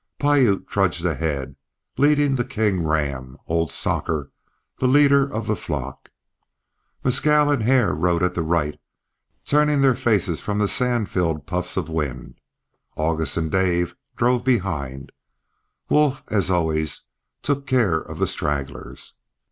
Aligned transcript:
Piute 0.19 0.65
trudged 0.67 1.05
ahead 1.05 1.55
leading 1.95 2.35
the 2.35 2.43
king 2.43 2.83
ram, 2.83 3.37
old 3.45 3.69
Socker, 3.69 4.31
the 4.79 4.87
leader 4.87 5.31
of 5.31 5.45
the 5.45 5.55
flock; 5.55 6.09
Mescal 7.03 7.51
and 7.51 7.61
Hare 7.61 7.93
rode 7.93 8.23
at 8.23 8.33
the 8.33 8.41
right, 8.41 8.79
turning 9.45 9.81
their 9.81 9.93
faces 9.93 10.39
from 10.41 10.57
the 10.57 10.67
sand 10.67 11.07
filled 11.09 11.45
puffs 11.45 11.77
of 11.77 11.87
wind; 11.87 12.39
August 12.95 13.37
and 13.37 13.51
Dave 13.51 13.95
drove 14.17 14.43
behind; 14.43 15.11
Wolf, 15.87 16.23
as 16.29 16.49
always, 16.49 17.03
took 17.43 17.67
care 17.67 17.99
of 17.99 18.17
the 18.17 18.25
stragglers. 18.25 19.13